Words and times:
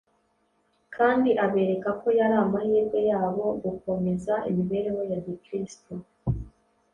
kandi 0.95 1.29
abereka 1.45 1.89
ko 2.01 2.07
yari 2.19 2.35
amahirwe 2.43 2.99
yabo 3.09 3.45
gukomeza 3.63 4.33
imibereho 4.49 5.01
ya 5.11 5.19
Gikristo 5.25 5.93